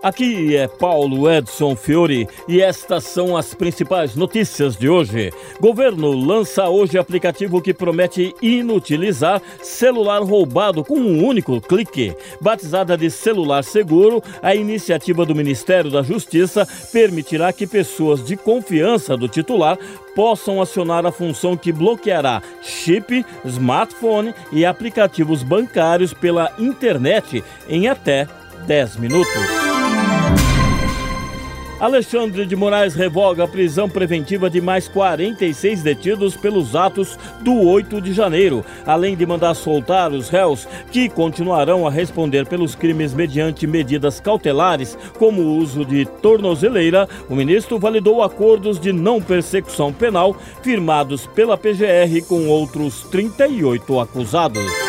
[0.00, 5.32] Aqui é Paulo Edson Fiore e estas são as principais notícias de hoje.
[5.60, 12.14] Governo lança hoje aplicativo que promete inutilizar celular roubado com um único clique.
[12.40, 19.16] Batizada de Celular Seguro, a iniciativa do Ministério da Justiça permitirá que pessoas de confiança
[19.16, 19.76] do titular
[20.14, 28.28] possam acionar a função que bloqueará chip, smartphone e aplicativos bancários pela internet em até
[28.64, 29.67] 10 minutos.
[31.80, 38.00] Alexandre de Moraes revoga a prisão preventiva de mais 46 detidos pelos atos do 8
[38.00, 43.64] de janeiro, além de mandar soltar os réus que continuarão a responder pelos crimes mediante
[43.64, 47.08] medidas cautelares, como o uso de tornozeleira.
[47.28, 54.87] O ministro validou acordos de não persecução penal firmados pela PGR com outros 38 acusados.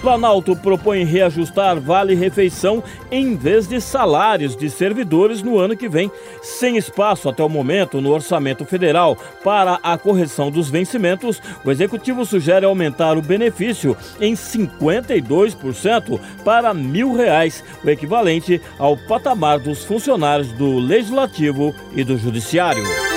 [0.00, 6.76] Planalto propõe reajustar vale-refeição em vez de salários de servidores no ano que vem, sem
[6.76, 11.42] espaço até o momento no orçamento federal para a correção dos vencimentos.
[11.64, 19.58] O executivo sugere aumentar o benefício em 52% para mil reais, o equivalente ao patamar
[19.58, 23.07] dos funcionários do Legislativo e do Judiciário.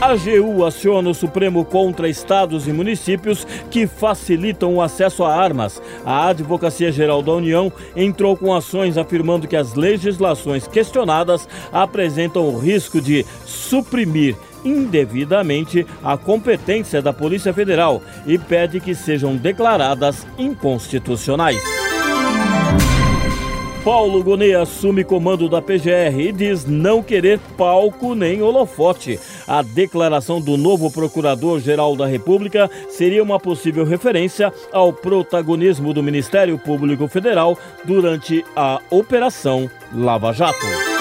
[0.00, 5.80] AGU aciona o Supremo contra estados e municípios que facilitam o acesso a armas.
[6.04, 12.58] A Advocacia Geral da União entrou com ações afirmando que as legislações questionadas apresentam o
[12.58, 21.75] risco de suprimir indevidamente a competência da Polícia Federal e pede que sejam declaradas inconstitucionais.
[23.86, 29.16] Paulo Gonet assume comando da PGR e diz não querer palco nem holofote.
[29.46, 36.58] A declaração do novo Procurador-Geral da República seria uma possível referência ao protagonismo do Ministério
[36.58, 40.95] Público Federal durante a Operação Lava Jato.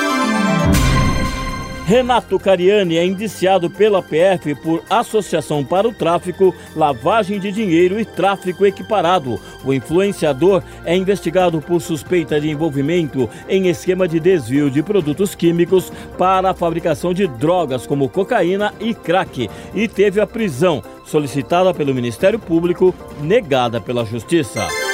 [1.85, 8.03] Renato Cariani é indiciado pela PF por associação para o tráfico, lavagem de dinheiro e
[8.03, 9.40] tráfico equiparado.
[9.63, 15.94] O influenciador é investigado por suspeita de envolvimento em esquema de desvio de produtos químicos
[16.18, 21.94] para a fabricação de drogas como cocaína e crack e teve a prisão solicitada pelo
[21.94, 24.84] Ministério Público negada pela Justiça.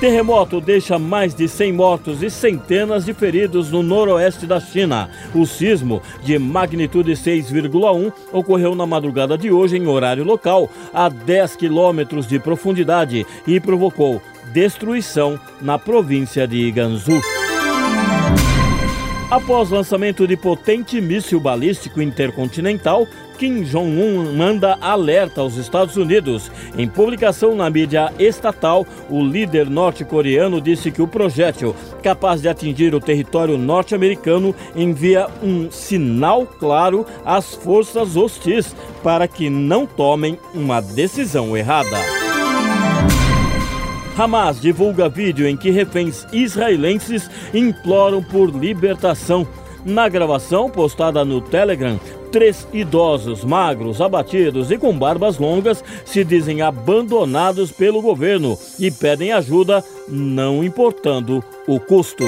[0.00, 5.10] Terremoto deixa mais de 100 mortos e centenas de feridos no noroeste da China.
[5.34, 11.54] O sismo, de magnitude 6,1, ocorreu na madrugada de hoje em horário local, a 10
[11.56, 14.22] quilômetros de profundidade e provocou
[14.54, 17.39] destruição na província de Gansu.
[19.30, 23.06] Após lançamento de potente míssil balístico intercontinental,
[23.38, 26.50] Kim Jong-un manda alerta aos Estados Unidos.
[26.76, 32.92] Em publicação na mídia estatal, o líder norte-coreano disse que o projétil, capaz de atingir
[32.92, 40.80] o território norte-americano, envia um sinal claro às forças hostis para que não tomem uma
[40.80, 42.19] decisão errada.
[44.16, 49.46] Hamas divulga vídeo em que reféns israelenses imploram por libertação.
[49.84, 51.98] Na gravação postada no Telegram,
[52.30, 59.32] três idosos, magros, abatidos e com barbas longas se dizem abandonados pelo governo e pedem
[59.32, 62.24] ajuda, não importando o custo.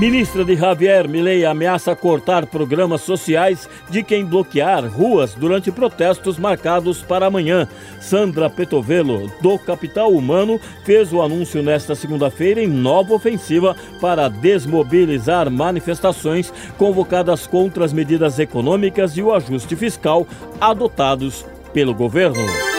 [0.00, 7.02] Ministra de Javier Milei ameaça cortar programas sociais de quem bloquear ruas durante protestos marcados
[7.02, 7.68] para amanhã.
[8.00, 15.50] Sandra Petovelo, do Capital Humano, fez o anúncio nesta segunda-feira em nova ofensiva para desmobilizar
[15.50, 20.26] manifestações convocadas contra as medidas econômicas e o ajuste fiscal
[20.58, 21.44] adotados
[21.74, 22.69] pelo governo.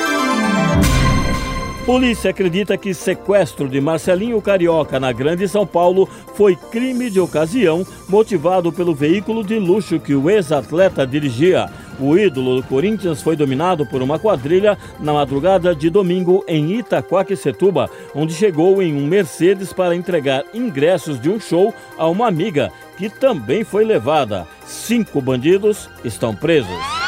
[1.85, 7.85] Polícia acredita que sequestro de Marcelinho Carioca na Grande São Paulo foi crime de ocasião
[8.07, 11.67] motivado pelo veículo de luxo que o ex-atleta dirigia.
[11.99, 17.89] O ídolo do Corinthians foi dominado por uma quadrilha na madrugada de domingo em Itaquaquecetuba,
[18.13, 23.09] onde chegou em um Mercedes para entregar ingressos de um show a uma amiga, que
[23.09, 24.47] também foi levada.
[24.67, 27.00] Cinco bandidos estão presos.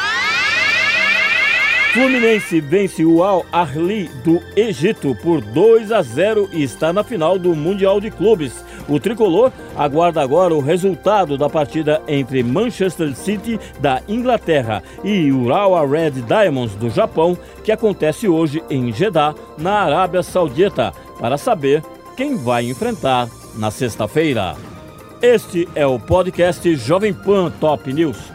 [1.94, 7.38] Fluminense vence o Al Ahly do Egito por 2 a 0 e está na final
[7.38, 8.64] do Mundial de Clubes.
[8.88, 15.86] O tricolor aguarda agora o resultado da partida entre Manchester City da Inglaterra e Urawa
[15.86, 21.80] Red Diamonds do Japão, que acontece hoje em Jeddah, na Arábia Saudita, para saber
[22.16, 24.56] quem vai enfrentar na sexta-feira.
[25.22, 28.34] Este é o podcast Jovem Pan Top News.